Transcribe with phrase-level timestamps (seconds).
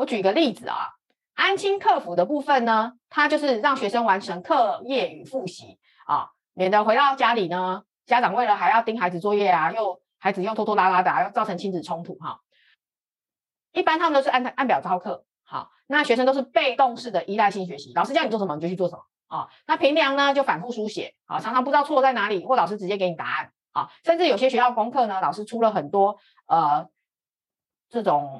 [0.00, 0.94] 我举个例子啊，
[1.34, 12.40] 安心客服的部分呢，它就是让学生完成课业与复习啊，免得回到家里呢，家长为了还要盯孩子作业啊，又孩子又拖拖拉拉的，要造成亲子冲突哈。
[13.72, 19.50] 一般他们都是按按表操课，好，那学生都是被动式的依赖性学习，老师叫你做什么你就去做什么啊。
[19.66, 23.90] 那平量呢就反复书写啊，常常不知道错在哪里，或老师直接给你答案啊。
[24.02, 26.88] 甚至有些学校功课呢，老师出了很多呃
[27.90, 28.39] 这种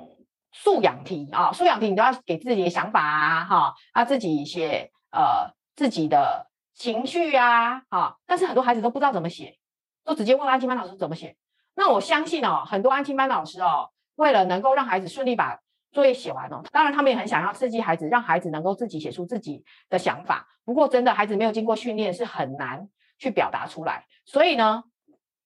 [0.53, 8.19] 素养题啊，素养题你都要给自己的想法啊，哈，要自己写呃自己的情绪啊，哈。
[8.27, 9.59] 但是很多孩子都不知道怎么写，
[10.05, 11.37] 都直接问安亲班老师怎么写。
[11.75, 13.91] 那我相信哦，很多安亲班老师哦。
[14.17, 15.61] 为了能够让孩子顺利把
[15.93, 20.47] 作业写完哦，当然他们也很想要刺激孩子，让孩子能够自己写出自己的想法。
[20.65, 22.89] 不过真的孩子没有经过训练是很难
[23.19, 24.85] 去表达出来，所以呢，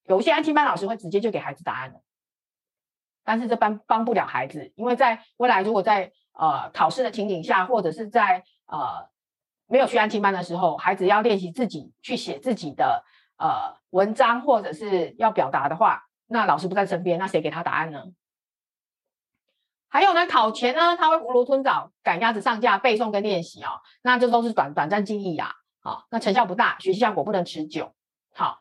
[0.07, 2.01] 有一些安亲班老师会直接就给孩子答案了。
[3.25, 9.09] 但是这帮帮不了孩子，因为在未来如果在呃考试的情景下，或者是在呃
[9.67, 13.05] 没有去安亲班的时候，孩子要练习自己去写自己的
[13.39, 18.05] 呃文章或者是要表达的话，那老师不在身边，那谁给他答案呢？
[19.89, 27.95] 还有呢，考前呢，他会囫囵吞枣赶鸭子上架背诵跟练习哦，那这都是短短暂记忆啊，好，那成效不大，学习效果不能持久。
[28.35, 28.61] 好，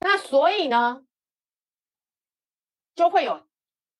[0.00, 1.00] 那所以呢，
[2.94, 3.46] 就会有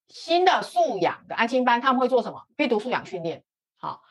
[0.09, 2.47] 新的素养的安心班，他们会做什么？
[2.57, 3.45] 阅读素养训练。
[3.77, 4.03] 好，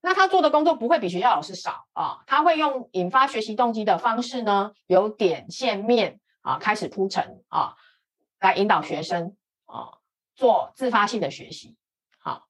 [0.00, 7.76] 那他做的工作不会比学校老师少啊，他会用引发学习动机的方式呢，由点线面啊开始铺陈啊，
[8.40, 9.98] 来引导学生啊。
[10.36, 11.76] 做自发性的学习，
[12.18, 12.48] 好，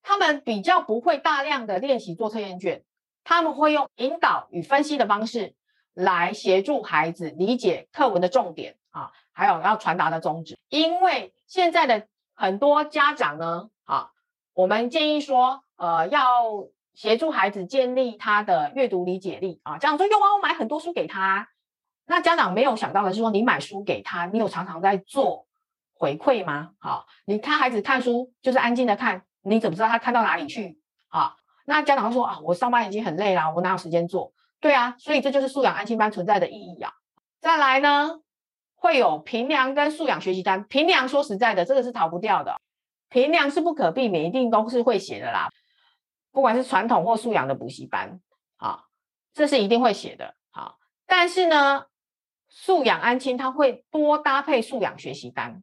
[0.00, 2.84] 他们比较不会大量的练习做测验卷，
[3.22, 5.54] 他们会用引导与分析的方式
[5.98, 10.56] 来协助孩子理解课文的重点啊，还有要传达的宗旨。
[10.68, 14.10] 因为现在的很多家长呢，啊，
[14.54, 19.78] 我们建议说，呃，要协助孩子建立他的阅读理解力啊。
[19.78, 21.48] 家长说，用啊，我买很多书给他。
[22.06, 25.46] 那家长没有想到的是说，你买书给他，你有常常在做。
[26.00, 26.70] 回馈吗？
[26.78, 30.78] 好，你看孩子看书就是安静的看，你怎么知道他看到哪里去？
[31.08, 31.34] 好，
[31.66, 34.32] 那家长会说啊，我上班已经很累了，我哪有时间做？
[34.60, 36.92] 对啊，所以这就是素养安心班存在的意义啊。
[37.40, 38.20] 再来呢，
[38.74, 40.64] 会有评量跟素养学习单。
[40.64, 42.60] 评量说实在的，这个是逃不掉的，
[43.08, 45.48] 评量是不可避免，一定都是会写的啦。
[46.32, 48.20] 不管是传统或素养的补习班，
[48.56, 48.84] 啊，
[49.32, 50.34] 这是一定会写的。
[50.50, 51.86] 好，但是呢，
[52.48, 55.62] 素养安亲他会多搭配素养学习单。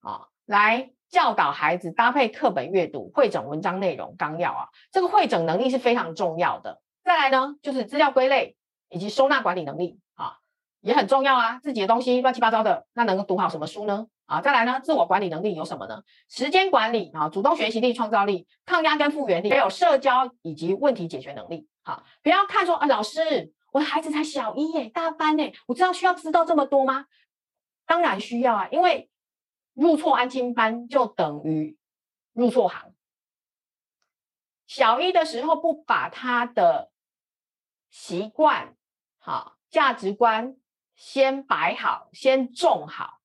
[0.00, 6.80] 啊，来教导孩子搭配课本阅读、会整文章内容纲要啊，这个会整能力是非常重要的。
[7.04, 8.56] 再来呢，就是资料归类
[8.88, 10.38] 以及收纳管理能力啊，
[10.80, 11.60] 也很重要啊。
[11.62, 14.06] 自己的东西乱七八糟的，那能够读好什么书呢？
[14.26, 16.02] 啊，再来呢，自我管理能力有什么呢？
[16.28, 21.68] 时间管理啊，主动学习力、创造力、抗压跟复原力，还有社交以及问题解决能力。
[21.82, 27.06] 好，不要看说啊，老师，我的孩子才小一耶，大班呢，我知道需要知道这么多吗？
[27.86, 29.10] 当然需要啊，因为。
[29.76, 31.76] 入错安亲班就等于
[32.32, 32.94] 入错行。
[34.68, 36.92] 小一的时候不把他的
[37.94, 38.74] 习惯、
[39.20, 40.56] 好价值观
[40.96, 43.20] 先摆好、先种好，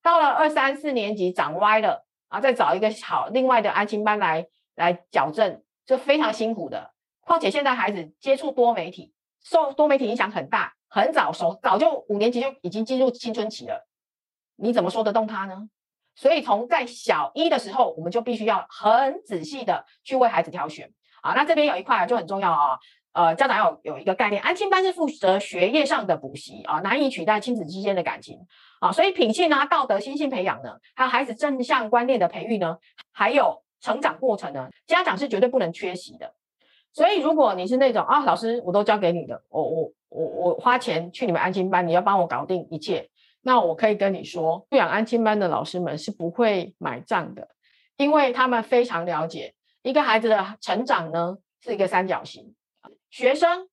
[0.00, 4.46] 到了二三四年级长歪了啊，再找一个好另外的安亲班来
[4.76, 6.94] 来矫正，就非常辛苦的。
[7.20, 9.12] 况且现在孩子接触多媒体，
[9.42, 13.88] 受多媒体影响很大，很早熟，早就五年级就已经进入青春期了，
[14.54, 15.68] 你怎么说得动他呢？
[16.14, 21.34] 所以从在小一的时候，我们就必须要很仔细的去为孩子挑选啊。
[21.34, 22.78] 那这边有一块就很重要哦，
[23.16, 28.38] 呃，家长要有一个概念，安亲班是负责学业上的补习啊，难以取代亲子之间的感情
[28.78, 28.92] 啊。
[28.92, 32.76] 所以品性啊、道德、心性培养呢，还有孩子正向观念的培育呢，
[33.12, 36.34] 还有成长过程呢，家长是绝对不能缺席的。
[36.92, 43.08] 所以如果你是那种啊，老师我都交给你的，我我我我花钱去你们安亲班，你要帮我搞定一切。
[43.40, 47.48] 那我可以跟你说，不养安亲班的老师们是不会买账的，
[47.96, 52.54] 因为他们非常了解一个孩子的成长呢是一个三角形，
[53.16, 53.66] 学生、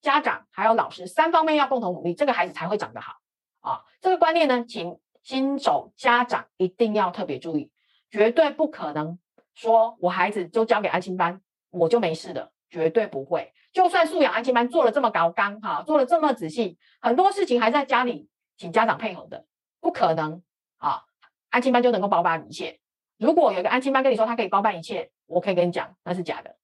[0.00, 3.16] 家长还有老师三方面要共同努力，这个孩子才会长得好
[3.60, 3.84] 啊。
[4.00, 7.70] 这个观念呢，请新手家长一定要特别注意，
[8.10, 9.18] 绝对不可能
[9.52, 13.52] 说我孩子就交给安亲班，我就没事的，绝对不会。
[13.70, 19.44] 就算素养安亲班做了这么高纲哈，做了这么仔细，很多事情还在家里请家长配合的，
[19.78, 20.42] 不可能
[20.78, 21.02] 啊！
[21.50, 22.80] 安亲班就能够包办一切。
[23.18, 26.56] 如果有一个安亲班跟你说他可以包办一切，我可以跟你讲那是假的